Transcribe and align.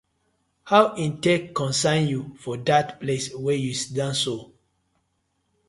How 0.69 0.83
e 1.03 1.05
tak 1.23 1.43
concern 1.59 2.01
yu 2.11 2.21
for 2.41 2.55
dat 2.67 2.87
place 3.01 3.25
wey 3.43 3.59
yu 3.65 3.73
siddon 3.81 4.13
so? 4.23 4.35